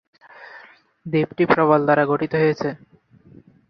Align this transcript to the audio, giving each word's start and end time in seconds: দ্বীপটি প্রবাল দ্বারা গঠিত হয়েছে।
দ্বীপটি 1.05 1.43
প্রবাল 1.51 1.81
দ্বারা 1.87 2.03
গঠিত 2.11 2.33
হয়েছে। 2.41 2.69